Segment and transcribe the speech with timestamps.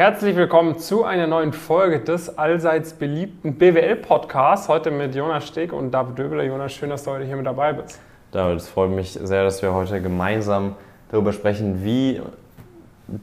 [0.00, 4.66] Herzlich willkommen zu einer neuen Folge des allseits beliebten BWL-Podcasts.
[4.66, 6.42] Heute mit Jonas Steg und David Döbeler.
[6.42, 8.00] Jonas, schön, dass du heute hier mit dabei bist.
[8.32, 10.74] David, es freut mich sehr, dass wir heute gemeinsam
[11.10, 12.22] darüber sprechen, wie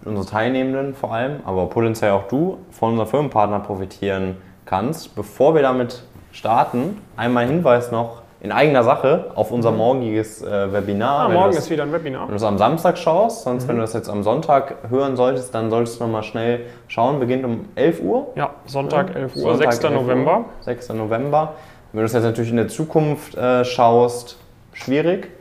[0.06, 5.16] unsere Teilnehmenden vor allem, aber potenziell auch du, von unserem Firmenpartner profitieren kannst.
[5.16, 9.78] Bevor wir damit starten, einmal ein Hinweis noch in eigener Sache auf unser mhm.
[9.78, 11.28] morgiges äh, Webinar.
[11.28, 12.24] Ah, morgen das, ist wieder ein Webinar.
[12.24, 13.70] Wenn du es am Samstag schaust, sonst mhm.
[13.70, 17.20] wenn du das jetzt am Sonntag hören solltest, dann solltest du nochmal schnell schauen.
[17.20, 18.28] Beginnt um 11 Uhr.
[18.36, 19.84] Ja, Sonntag 11 Uhr, Sonntag 6.
[19.86, 20.38] 11 November.
[20.38, 20.90] Uhr, 6.
[20.90, 21.54] November.
[21.94, 24.38] Wenn du es jetzt natürlich in der Zukunft äh, schaust,
[24.74, 25.32] schwierig.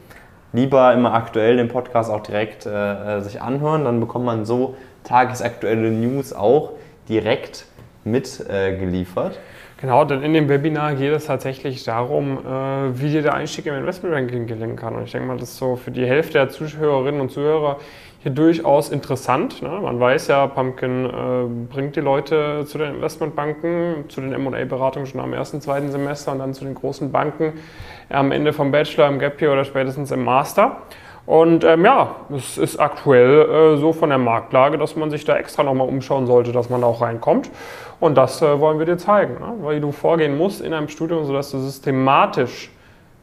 [0.53, 4.75] Lieber immer aktuell den Podcast auch direkt äh, äh sich anhören, dann bekommt man so
[5.05, 6.71] tagesaktuelle News auch
[7.09, 7.67] direkt
[8.05, 9.35] mitgeliefert.
[9.35, 9.39] Äh,
[9.79, 13.75] Genau, denn in dem Webinar geht es tatsächlich darum, äh, wie dir der Einstieg im
[13.75, 14.97] Investmentbanking gelingen kann.
[14.97, 17.77] Und ich denke mal, das ist so für die Hälfte der Zuhörerinnen und Zuhörer
[18.23, 19.61] hier durchaus interessant.
[19.61, 19.69] Ne?
[19.69, 25.21] Man weiß ja, Pumpkin äh, bringt die Leute zu den Investmentbanken, zu den M&A-Beratungen schon
[25.21, 27.53] am ersten, zweiten Semester und dann zu den großen Banken
[28.09, 30.79] am Ende vom Bachelor, im Gap Year oder spätestens im Master.
[31.27, 35.37] Und ähm, ja, es ist aktuell äh, so von der Marktlage, dass man sich da
[35.37, 37.51] extra nochmal umschauen sollte, dass man da auch reinkommt.
[37.99, 39.75] Und das äh, wollen wir dir zeigen, ne?
[39.75, 42.71] wie du vorgehen musst in einem Studium, sodass du systematisch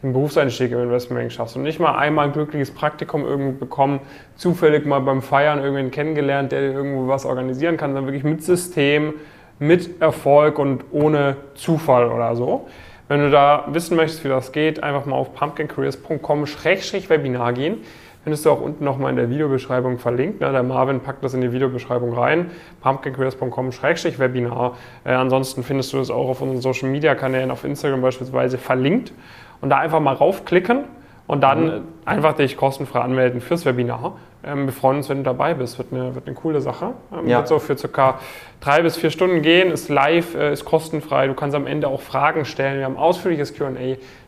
[0.04, 4.02] den Berufseinstieg im Investmentbanking schaffst und nicht mal einmal ein glückliches Praktikum irgendwie bekommen,
[4.36, 9.14] zufällig mal beim Feiern irgendwen kennengelernt, der irgendwo was organisieren kann, sondern wirklich mit System,
[9.60, 12.68] mit Erfolg und ohne Zufall oder so.
[13.08, 17.78] Wenn du da wissen möchtest, wie das geht, einfach mal auf pumpkincareers.com-webinar gehen.
[18.24, 20.40] Findest du auch unten nochmal in der Videobeschreibung verlinkt.
[20.40, 20.50] Ne?
[20.52, 22.52] Der Marvin packt das in die Videobeschreibung rein.
[22.82, 24.78] pumpkincareers.com-webinar.
[25.04, 29.12] Äh, ansonsten findest du das auch auf unseren Social Media Kanälen, auf Instagram beispielsweise verlinkt.
[29.60, 30.86] Und da einfach mal raufklicken
[31.28, 31.82] und dann mhm.
[32.06, 34.16] einfach dich kostenfrei anmelden fürs Webinar.
[34.46, 35.78] Ähm, wir freuen uns, wenn du dabei bist.
[35.78, 36.94] Wird eine, wird eine coole Sache.
[37.14, 37.38] Ähm, ja.
[37.38, 38.20] Wird so für circa
[38.60, 41.28] drei bis vier Stunden gehen, ist live, äh, ist kostenfrei.
[41.28, 42.80] Du kannst am Ende auch Fragen stellen.
[42.80, 43.70] Wir haben ausführliches QA.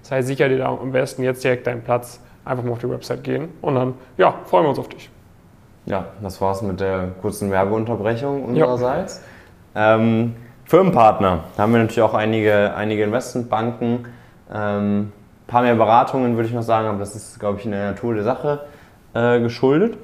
[0.02, 2.22] Sei sicher dir da am besten jetzt direkt deinen Platz.
[2.46, 5.10] Einfach mal auf die Website gehen und dann, ja, freuen wir uns auf dich.
[5.88, 9.24] Ja, das war's mit der kurzen Werbeunterbrechung unsererseits.
[9.74, 9.96] Ja.
[9.96, 14.06] Ähm, Firmenpartner, da haben wir natürlich auch einige, einige Investmentbanken.
[14.54, 15.12] Ähm, ein
[15.48, 18.14] paar mehr Beratungen, würde ich noch sagen, aber das ist, glaube ich, in der Natur
[18.14, 18.62] der Sache
[19.16, 19.98] äh, geschuldet.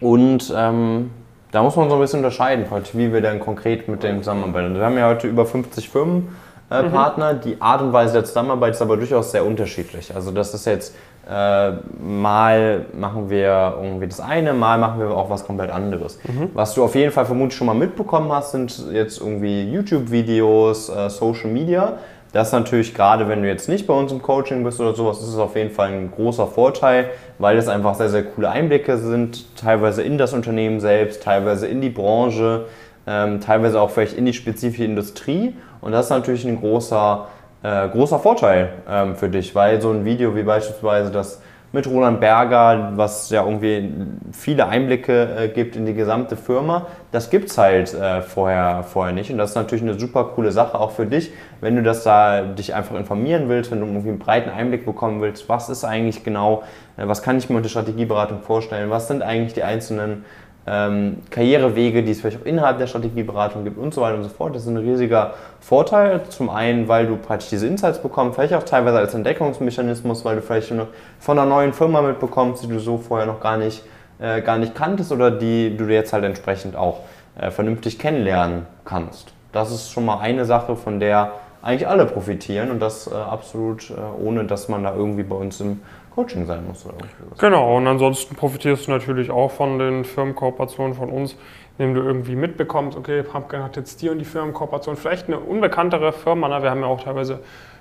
[0.00, 1.10] Und ähm,
[1.50, 4.74] da muss man so ein bisschen unterscheiden, wie wir dann konkret mit denen zusammenarbeiten.
[4.74, 7.34] Wir haben ja heute über 50 Firmenpartner.
[7.34, 7.40] Mhm.
[7.40, 10.14] Die Art und Weise der Zusammenarbeit ist aber durchaus sehr unterschiedlich.
[10.14, 10.94] Also das ist jetzt
[11.28, 16.18] äh, mal machen wir irgendwie das eine, mal machen wir auch was komplett anderes.
[16.26, 16.50] Mhm.
[16.54, 21.10] Was du auf jeden Fall vermutlich schon mal mitbekommen hast, sind jetzt irgendwie YouTube-Videos, äh,
[21.10, 21.98] Social Media
[22.32, 25.20] das ist natürlich gerade, wenn du jetzt nicht bei uns im Coaching bist oder sowas,
[25.20, 28.98] ist es auf jeden Fall ein großer Vorteil, weil es einfach sehr, sehr coole Einblicke
[28.98, 32.66] sind, teilweise in das Unternehmen selbst, teilweise in die Branche,
[33.06, 35.54] ähm, teilweise auch vielleicht in die spezifische Industrie.
[35.80, 37.26] Und das ist natürlich ein großer,
[37.62, 41.40] äh, großer Vorteil ähm, für dich, weil so ein Video wie beispielsweise das
[41.70, 43.92] mit Roland Berger, was ja irgendwie
[44.32, 46.86] viele Einblicke äh, gibt in die gesamte Firma.
[47.12, 49.30] Das gibt es halt äh, vorher, vorher nicht.
[49.30, 51.30] Und das ist natürlich eine super coole Sache auch für dich,
[51.60, 55.20] wenn du das da dich einfach informieren willst, wenn du irgendwie einen breiten Einblick bekommen
[55.20, 56.62] willst, was ist eigentlich genau,
[56.96, 60.24] äh, was kann ich mir unter Strategieberatung vorstellen, was sind eigentlich die einzelnen
[60.68, 64.28] ähm, Karrierewege, die es vielleicht auch innerhalb der Strategieberatung gibt und so weiter und so
[64.28, 64.54] fort.
[64.54, 66.22] Das ist ein riesiger Vorteil.
[66.28, 70.42] Zum einen, weil du praktisch diese Insights bekommst, vielleicht auch teilweise als Entdeckungsmechanismus, weil du
[70.42, 70.72] vielleicht
[71.18, 73.82] von einer neuen Firma mitbekommst, die du so vorher noch gar nicht,
[74.18, 77.00] äh, gar nicht kanntest oder die du jetzt halt entsprechend auch
[77.40, 79.32] äh, vernünftig kennenlernen kannst.
[79.52, 83.90] Das ist schon mal eine Sache, von der eigentlich alle profitieren und das äh, absolut
[83.90, 85.80] äh, ohne, dass man da irgendwie bei uns im
[86.18, 86.84] Coaching sein muss.
[86.84, 86.96] Oder
[87.38, 91.36] genau, und ansonsten profitierst du natürlich auch von den Firmenkooperationen von uns,
[91.78, 96.12] indem du irgendwie mitbekommst, okay, Pumpkin hat jetzt die und die Firmenkooperation, vielleicht eine unbekanntere
[96.12, 96.60] Firma, ne?
[96.60, 97.38] wir haben ja auch teilweise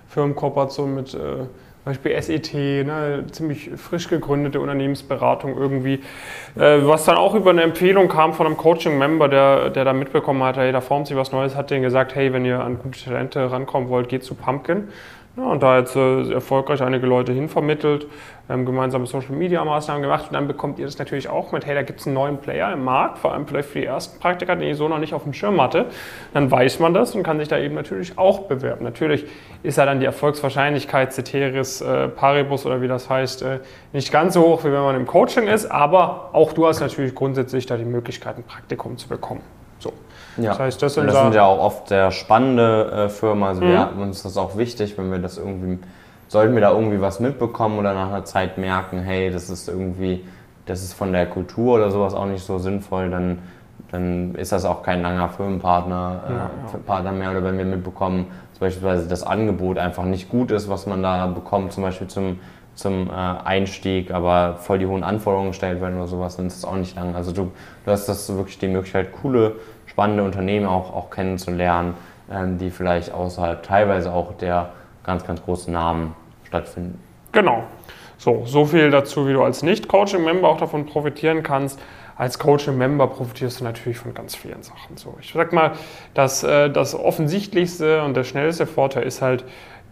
[0.09, 1.47] Firmenkooperationen mit äh,
[1.83, 6.03] Beispiel SET, ne, ziemlich frisch gegründete Unternehmensberatung irgendwie,
[6.55, 10.43] äh, was dann auch über eine Empfehlung kam von einem Coaching-Member, der, der da mitbekommen
[10.43, 13.03] hat, hey, da formt sich was Neues, hat denen gesagt, hey, wenn ihr an gute
[13.03, 14.89] Talente rankommen wollt, geht zu Pumpkin.
[15.37, 18.07] Ja, und da jetzt äh, erfolgreich einige Leute hinvermittelt,
[18.49, 21.75] ähm, gemeinsame Social Media Maßnahmen gemacht und dann bekommt ihr das natürlich auch mit, hey,
[21.75, 24.55] da gibt es einen neuen Player im Markt, vor allem vielleicht für die ersten Praktiker,
[24.55, 25.85] den ich so noch nicht auf dem Schirm hatte.
[26.33, 28.83] Dann weiß man das und kann sich da eben natürlich auch bewerben.
[28.83, 29.25] Natürlich
[29.61, 33.59] ist ja dann die Erfolgswahrscheinlichkeit Ceteris äh, Paribus oder wie das heißt, äh,
[33.93, 37.13] nicht ganz so hoch, wie wenn man im Coaching ist, aber auch du hast natürlich
[37.13, 39.56] grundsätzlich da die Möglichkeit, ein Praktikum zu bekommen.
[40.37, 40.51] Ja.
[40.51, 43.43] Das heißt, das sind, das sind ja auch oft sehr spannende äh, Firmen.
[43.43, 43.69] Also mhm.
[43.69, 45.79] wir, uns ist das auch wichtig, wenn wir das irgendwie,
[46.27, 50.23] sollten wir da irgendwie was mitbekommen oder nach einer Zeit merken, hey, das ist irgendwie,
[50.65, 53.39] das ist von der Kultur oder sowas auch nicht so sinnvoll, dann
[53.91, 56.37] dann ist das auch kein langer Firmenpartner äh, ja,
[56.73, 56.79] ja.
[56.85, 57.31] Partner mehr.
[57.31, 58.27] Oder wenn wir mitbekommen,
[58.59, 62.39] beispielsweise das Angebot einfach nicht gut ist, was man da bekommt, zum Beispiel zum,
[62.75, 66.69] zum äh, Einstieg, aber voll die hohen Anforderungen gestellt werden oder sowas, dann ist das
[66.69, 67.15] auch nicht lang.
[67.15, 67.51] Also du,
[67.85, 69.55] du hast das wirklich die Möglichkeit, coole,
[69.97, 71.95] spannende Unternehmen auch, auch kennenzulernen,
[72.31, 74.69] ähm, die vielleicht außerhalb teilweise auch der
[75.03, 77.01] ganz, ganz großen Namen stattfinden.
[77.31, 77.63] Genau.
[78.19, 81.79] So, so viel dazu, wie du als Nicht-Coaching-Member auch davon profitieren kannst
[82.17, 84.97] als Coaching-Member profitierst du natürlich von ganz vielen Sachen.
[84.97, 85.73] So, ich sag mal,
[86.15, 89.43] dass äh, das offensichtlichste und der schnellste Vorteil ist halt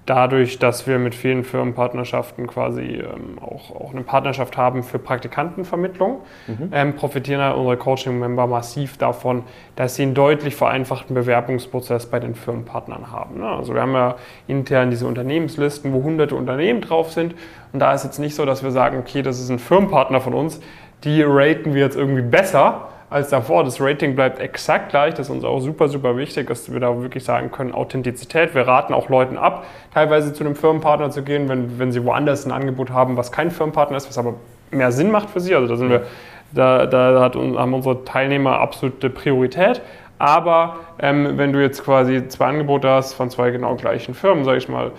[0.06, 6.22] dadurch, dass wir mit vielen Firmenpartnerschaften quasi ähm, auch, auch eine Partnerschaft haben für Praktikantenvermittlung,
[6.48, 6.69] mhm.
[6.72, 9.44] ähm, profitieren halt unsere Coaching-Member massiv davon,
[9.75, 13.40] dass sie einen deutlich vereinfachten Bewerbungsprozess bei den Firmenpartnern haben.
[13.40, 13.48] Ne?
[13.48, 14.16] Also wir haben ja
[14.48, 17.34] intern diese Unternehmenslisten, wo hunderte Unternehmen drauf sind
[17.74, 20.34] und da ist jetzt nicht so, dass wir sagen, okay, das ist ein Firmenpartner von
[20.34, 20.62] uns,
[21.04, 23.64] die raten wir jetzt irgendwie besser als davor.
[23.64, 25.14] Das Rating bleibt exakt gleich.
[25.14, 28.54] Das ist uns auch super, super wichtig, dass wir da wirklich sagen können, Authentizität.
[28.54, 29.64] Wir raten auch Leuten ab,
[29.94, 33.52] teilweise zu einem Firmenpartner zu gehen, wenn, wenn sie woanders ein Angebot haben, was kein
[33.52, 34.34] Firmenpartner ist, was aber
[34.70, 35.56] mehr Sinn macht für sie.
[35.56, 36.04] Also da sind wir,
[36.52, 39.82] da, da hat, haben unsere Teilnehmer absolute Priorität.
[40.20, 44.58] Aber ähm, wenn du jetzt quasi zwei Angebote hast von zwei genau gleichen Firmen, sage
[44.58, 44.92] ich mal,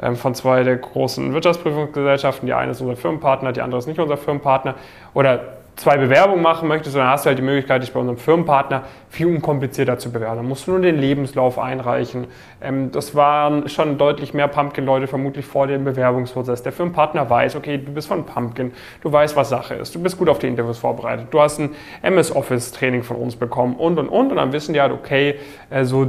[0.00, 2.46] ähm, von zwei der großen Wirtschaftsprüfungsgesellschaften.
[2.46, 4.74] Die eine ist unser Firmenpartner, die andere ist nicht unser Firmenpartner.
[5.12, 8.82] Oder zwei Bewerbungen machen möchtest, dann hast du halt die Möglichkeit, dich bei unserem Firmenpartner
[9.08, 10.38] viel unkomplizierter zu bewerben.
[10.38, 12.26] Dann musst du nur den Lebenslauf einreichen.
[12.60, 16.62] Ähm, das waren schon deutlich mehr Pumpkin-Leute vermutlich vor dem Bewerbungsprozess.
[16.62, 18.72] Der Firmenpartner weiß, okay, du bist von Pumpkin,
[19.02, 21.70] du weißt, was Sache ist, du bist gut auf die Interviews vorbereitet, du hast ein
[22.02, 24.30] MS-Office-Training von uns bekommen und und und.
[24.30, 25.36] Und dann wissen die halt, okay,
[25.70, 26.08] äh, so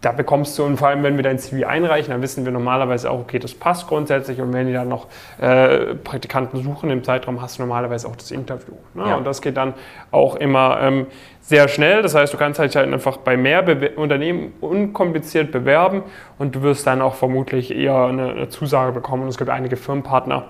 [0.00, 3.10] da bekommst du, und vor allem, wenn wir dein CV einreichen, dann wissen wir normalerweise
[3.10, 4.40] auch, okay, das passt grundsätzlich.
[4.40, 5.08] Und wenn die dann noch
[5.40, 8.74] äh, Praktikanten suchen im Zeitraum, hast du normalerweise auch das Interview.
[8.94, 9.08] Ne?
[9.08, 9.16] Ja.
[9.16, 9.74] Und das geht dann
[10.12, 11.06] auch immer ähm,
[11.40, 12.02] sehr schnell.
[12.02, 16.02] Das heißt, du kannst halt einfach bei mehr Be Unternehmen unkompliziert bewerben
[16.38, 19.24] und du wirst dann auch vermutlich eher eine, eine Zusage bekommen.
[19.24, 20.44] Und es gibt einige Firmenpartner,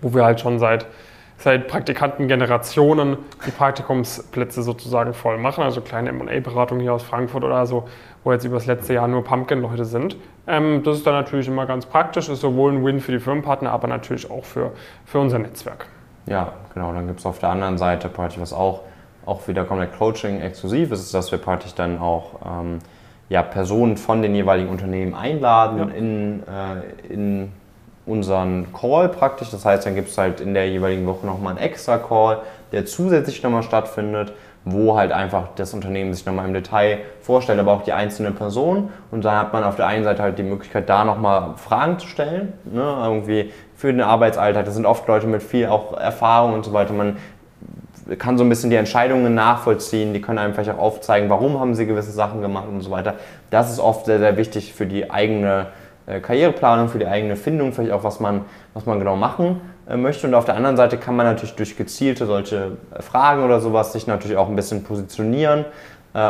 [0.00, 0.86] wo wir halt schon seit
[1.38, 5.62] seit Praktikantengenerationen die Praktikumsplätze sozusagen voll machen.
[5.62, 7.88] Also kleine M&A-Beratung hier aus Frankfurt oder so,
[8.24, 10.16] wo jetzt über das letzte Jahr nur Pumpkin-Leute sind.
[10.46, 13.70] Ähm, das ist dann natürlich immer ganz praktisch, ist sowohl ein Win für die Firmenpartner,
[13.70, 14.72] aber natürlich auch für,
[15.04, 15.86] für unser Netzwerk.
[16.26, 16.92] Ja, genau.
[16.92, 18.80] Dann gibt es auf der anderen Seite praktisch was auch,
[19.24, 22.78] auch wieder komplett Coaching exklusiv ist, dass wir praktisch dann auch ähm,
[23.28, 25.94] ja, Personen von den jeweiligen Unternehmen einladen ja.
[25.94, 27.52] in, äh, in
[28.06, 29.50] unseren Call praktisch.
[29.50, 32.38] Das heißt, dann gibt es halt in der jeweiligen Woche nochmal einen extra Call,
[32.72, 34.32] der zusätzlich nochmal stattfindet,
[34.64, 38.90] wo halt einfach das Unternehmen sich nochmal im Detail vorstellt, aber auch die einzelne Person.
[39.10, 42.06] Und dann hat man auf der einen Seite halt die Möglichkeit, da nochmal Fragen zu
[42.08, 42.96] stellen, ne?
[43.04, 44.64] irgendwie für den Arbeitsalltag.
[44.64, 46.92] Das sind oft Leute mit viel auch Erfahrung und so weiter.
[46.92, 47.16] Man
[48.18, 51.74] kann so ein bisschen die Entscheidungen nachvollziehen, die können einem vielleicht auch aufzeigen, warum haben
[51.74, 53.14] sie gewisse Sachen gemacht und so weiter.
[53.50, 55.66] Das ist oft sehr, sehr wichtig für die eigene
[56.06, 58.42] Karriereplanung, für die eigene Findung, vielleicht auch, was man,
[58.74, 60.26] was man genau machen äh, möchte.
[60.26, 63.92] Und auf der anderen Seite kann man natürlich durch gezielte solche äh, Fragen oder sowas
[63.92, 65.64] sich natürlich auch ein bisschen positionieren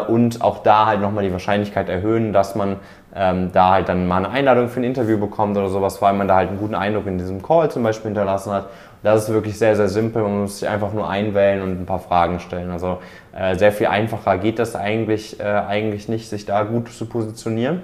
[0.08, 2.78] und auch da halt nochmal die Wahrscheinlichkeit erhöhen, dass man
[3.14, 6.28] ähm, da halt dann mal eine Einladung für ein Interview bekommt oder sowas, weil man
[6.28, 8.66] da halt einen guten Eindruck in diesem Call zum Beispiel hinterlassen hat.
[9.02, 10.22] Das ist wirklich sehr, sehr simpel.
[10.22, 12.70] Man muss sich einfach nur einwählen und ein paar Fragen stellen.
[12.70, 12.98] Also
[13.32, 17.82] äh, sehr viel einfacher geht das eigentlich, äh, eigentlich nicht, sich da gut zu positionieren.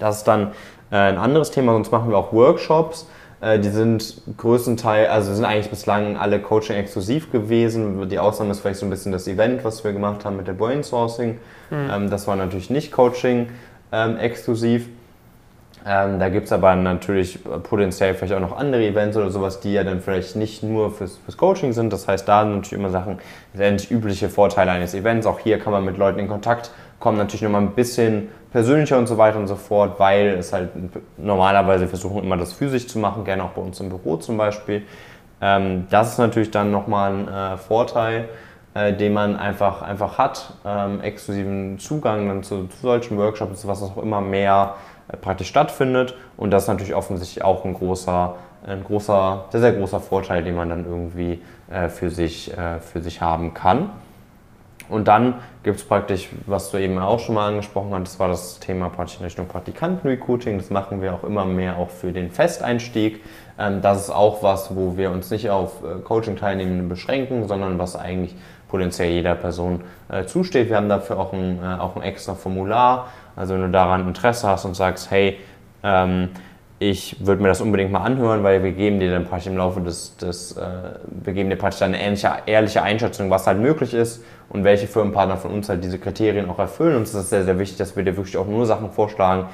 [0.00, 0.52] Das ist dann
[0.90, 3.06] äh, ein anderes Thema, sonst machen wir auch Workshops.
[3.40, 8.08] Äh, die sind größtenteils, also sind eigentlich bislang alle Coaching exklusiv gewesen.
[8.08, 10.54] Die Ausnahme ist vielleicht so ein bisschen das Event, was wir gemacht haben mit der
[10.54, 11.38] Brain-Sourcing.
[11.70, 12.10] Mhm.
[12.10, 13.48] Das war natürlich nicht Coaching
[13.92, 14.88] ähm, exklusiv.
[15.86, 19.72] Ähm, da gibt es aber natürlich potenziell vielleicht auch noch andere Events oder sowas, die
[19.72, 21.92] ja dann vielleicht nicht nur fürs, fürs Coaching sind.
[21.92, 23.18] Das heißt, da sind natürlich immer Sachen,
[23.54, 25.26] letztendlich übliche Vorteile eines Events.
[25.26, 29.06] Auch hier kann man mit Leuten in Kontakt kommen, natürlich nochmal ein bisschen persönlicher und
[29.06, 30.70] so weiter und so fort, weil es halt
[31.16, 34.82] normalerweise versuchen immer das physisch zu machen, gerne auch bei uns im Büro zum Beispiel.
[35.40, 38.28] Ähm, das ist natürlich dann nochmal ein äh, Vorteil,
[38.74, 43.82] äh, den man einfach, einfach hat, ähm, exklusiven Zugang dann zu, zu, solchen Workshops, was
[43.82, 44.74] auch immer mehr
[45.08, 48.34] äh, praktisch stattfindet und das ist natürlich offensichtlich auch ein großer,
[48.66, 51.40] ein großer, sehr, sehr großer Vorteil, den man dann irgendwie
[51.70, 53.90] äh, für, sich, äh, für sich haben kann.
[54.90, 58.28] Und dann gibt es praktisch, was du eben auch schon mal angesprochen hast, das war
[58.28, 60.58] das Thema praktisch in Richtung Praktikantenrecruiting.
[60.58, 63.22] Das machen wir auch immer mehr auch für den Festeinstieg.
[63.58, 67.94] Ähm, das ist auch was, wo wir uns nicht auf äh, Coaching-Teilnehmenden beschränken, sondern was
[67.94, 68.34] eigentlich
[68.68, 70.68] potenziell jeder Person äh, zusteht.
[70.68, 73.08] Wir haben dafür auch ein, äh, auch ein extra Formular.
[73.36, 75.38] Also wenn du daran Interesse hast und sagst, hey,
[75.82, 76.30] ähm,
[76.82, 79.82] ich würde mir das unbedingt mal anhören, weil wir geben dir dann praktisch im Laufe
[79.82, 80.64] des, des äh,
[81.04, 85.36] wir geben dir praktisch eine ähnliche, ehrliche Einschätzung, was halt möglich ist und welche Firmenpartner
[85.36, 86.96] von uns halt diese Kriterien auch erfüllen.
[86.96, 89.44] Uns ist es sehr, sehr wichtig, dass wir dir wirklich auch nur Sachen vorschlagen,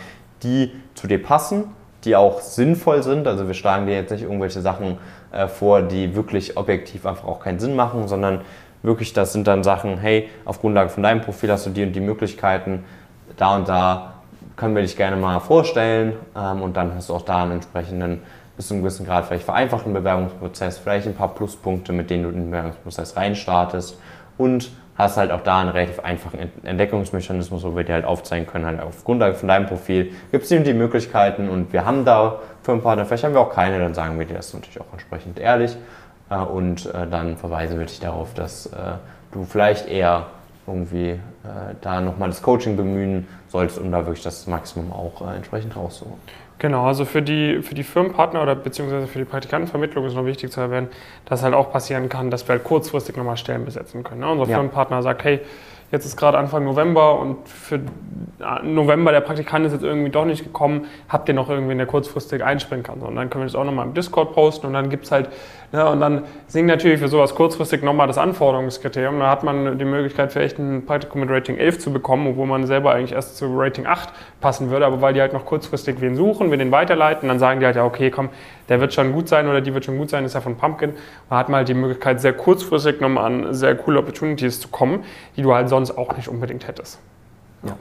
[0.44, 1.64] die zu dir passen,
[2.04, 3.26] die auch sinnvoll sind.
[3.26, 4.98] Also wir schlagen dir jetzt nicht irgendwelche Sachen
[5.32, 8.42] äh, vor, die wirklich objektiv einfach auch keinen Sinn machen, sondern
[8.84, 11.92] wirklich, das sind dann Sachen, hey, auf Grundlage von deinem Profil hast du die und
[11.92, 12.84] die Möglichkeiten,
[13.36, 14.15] da und da
[14.56, 18.22] können wir dich gerne mal vorstellen ähm, und dann hast du auch da einen entsprechenden,
[18.56, 22.30] bis zu einem gewissen Grad vielleicht vereinfachten Bewerbungsprozess, vielleicht ein paar Pluspunkte, mit denen du
[22.30, 23.98] in den Bewerbungsprozess reinstartest
[24.38, 28.64] und hast halt auch da einen relativ einfachen Entdeckungsmechanismus, wo wir dir halt aufzeigen können,
[28.64, 32.40] halt auf Grundlage von deinem Profil gibt es dir die Möglichkeiten und wir haben da
[32.62, 35.76] Firmenpartner, vielleicht haben wir auch keine, dann sagen wir dir das natürlich auch entsprechend ehrlich
[36.30, 38.72] äh, und äh, dann verweisen wir dich darauf, dass äh,
[39.32, 40.28] du vielleicht eher
[40.66, 41.18] irgendwie äh,
[41.80, 46.18] da nochmal das Coaching bemühen solltest, um da wirklich das Maximum auch äh, entsprechend rauszuholen.
[46.58, 50.50] Genau, also für die, für die Firmenpartner oder beziehungsweise für die Praktikantenvermittlung ist noch wichtig
[50.50, 50.88] zu erwähnen,
[51.26, 54.20] dass halt auch passieren kann, dass wir halt kurzfristig nochmal Stellen besetzen können.
[54.20, 54.30] Ne?
[54.30, 54.56] Unser ja.
[54.56, 55.40] Firmenpartner sagt, hey,
[55.96, 57.80] Jetzt ist gerade Anfang November und für
[58.62, 60.84] November der Praktikant ist jetzt irgendwie doch nicht gekommen.
[61.08, 62.98] Habt ihr noch irgendwen, der kurzfristig einspringen kann?
[62.98, 65.30] Und dann können wir das auch nochmal im Discord posten und dann gibt es halt,
[65.72, 69.18] ne, und dann sinkt natürlich für sowas kurzfristig nochmal das Anforderungskriterium.
[69.20, 72.66] Da hat man die Möglichkeit, vielleicht ein Praktikum mit Rating 11 zu bekommen, obwohl man
[72.66, 74.10] selber eigentlich erst zu Rating 8
[74.42, 74.84] passen würde.
[74.84, 77.76] Aber weil die halt noch kurzfristig wen suchen, wir den weiterleiten, dann sagen die halt,
[77.76, 78.28] ja, okay, komm,
[78.68, 80.92] der wird schon gut sein oder die wird schon gut sein, ist ja von Pumpkin.
[81.30, 85.04] Da hat man halt die Möglichkeit, sehr kurzfristig nochmal an sehr coole Opportunities zu kommen,
[85.36, 86.98] die du halt sonst auch nicht unbedingt hättest.
[87.62, 87.76] Ja.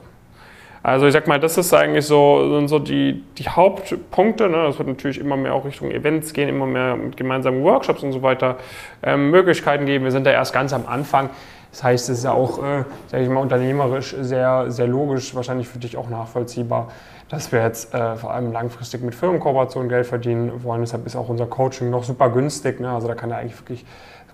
[0.86, 4.48] Also ich sag mal, das ist eigentlich so, sind so die, die Hauptpunkte.
[4.48, 4.66] Ne?
[4.66, 8.12] Das wird natürlich immer mehr auch Richtung Events gehen, immer mehr mit gemeinsamen Workshops und
[8.12, 8.56] so weiter
[9.02, 10.04] ähm, Möglichkeiten geben.
[10.04, 11.30] Wir sind da erst ganz am Anfang.
[11.76, 15.68] Das heißt, es ist ja auch, äh, sage ich mal, unternehmerisch sehr, sehr logisch, wahrscheinlich
[15.68, 16.88] für dich auch nachvollziehbar,
[17.28, 20.80] dass wir jetzt äh, vor allem langfristig mit Firmenkooperationen Geld verdienen wollen.
[20.80, 22.80] Deshalb ist auch unser Coaching noch super günstig.
[22.80, 22.90] Ne?
[22.90, 23.84] Also da kann ja eigentlich wirklich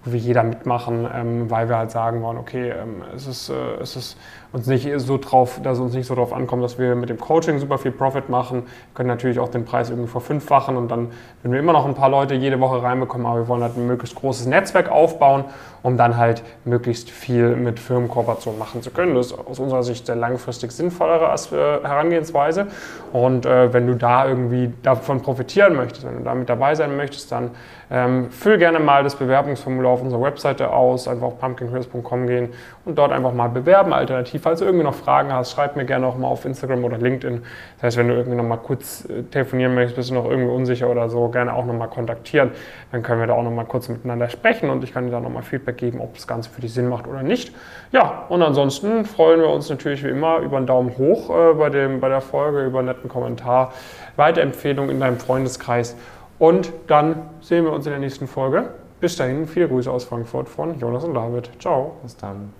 [0.04, 3.96] wie jeder mitmachen, ähm, weil wir halt sagen wollen, okay, ähm, es, ist, äh, es
[3.96, 4.16] ist
[4.52, 7.58] uns nicht so drauf, dass uns nicht so darauf ankommt, dass wir mit dem Coaching
[7.58, 8.64] super viel Profit machen.
[8.64, 11.08] Wir können natürlich auch den Preis irgendwie verfünffachen und dann
[11.42, 13.86] würden wir immer noch ein paar Leute jede Woche reinbekommen, aber wir wollen halt ein
[13.86, 15.44] möglichst großes Netzwerk aufbauen,
[15.82, 19.14] um dann halt möglichst viel mit Firmenkooperationen machen zu können.
[19.14, 22.66] Das ist aus unserer Sicht sehr langfristig sinnvollere äh, Herangehensweise.
[23.12, 26.96] Und äh, wenn du da irgendwie davon profitieren möchtest, wenn du da mit dabei sein
[26.96, 27.50] möchtest, dann
[27.90, 32.48] ähm, füll gerne mal das Bewerbungsformular auf unserer Webseite aus, einfach auf pumpkincrisp.com gehen
[32.84, 33.92] und dort einfach mal bewerben.
[33.92, 36.98] Alternativ falls du irgendwie noch Fragen hast, schreib mir gerne auch mal auf Instagram oder
[36.98, 37.42] LinkedIn.
[37.76, 40.50] Das heißt, wenn du irgendwie noch mal kurz äh, telefonieren möchtest, bist du noch irgendwie
[40.50, 42.50] unsicher oder so, gerne auch noch mal kontaktieren.
[42.90, 45.20] Dann können wir da auch noch mal kurz miteinander sprechen und ich kann dir da
[45.20, 47.54] noch mal Feedback geben, ob das Ganze für dich Sinn macht oder nicht.
[47.92, 51.70] Ja, und ansonsten freuen wir uns natürlich wie immer über einen Daumen hoch äh, bei,
[51.70, 53.72] dem, bei der Folge, über einen netten Kommentar,
[54.16, 55.96] Weiterempfehlung in deinem Freundeskreis.
[56.38, 58.70] Und dann sehen wir uns in der nächsten Folge.
[59.00, 61.50] Bis dahin, viele Grüße aus Frankfurt von Jonas und David.
[61.60, 61.96] Ciao.
[62.02, 62.52] Bis dann.